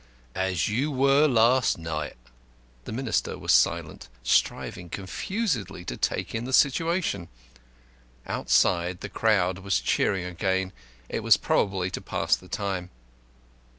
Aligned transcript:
"As 0.33 0.67
you 0.67 0.89
were 0.89 1.27
last 1.27 1.77
night." 1.77 2.15
The 2.85 2.91
Minister 2.91 3.37
was 3.37 3.51
silent, 3.51 4.09
striving 4.23 4.89
confusedly 4.89 5.85
to 5.85 5.95
take 5.95 6.33
in 6.33 6.45
the 6.45 6.53
situation. 6.53 7.27
Outside 8.25 9.01
the 9.01 9.09
crowd 9.09 9.59
was 9.59 9.79
cheering 9.79 10.25
again. 10.25 10.73
It 11.07 11.19
was 11.21 11.37
probably 11.37 11.91
to 11.91 12.01
pass 12.01 12.35
the 12.35 12.47
time. 12.49 12.89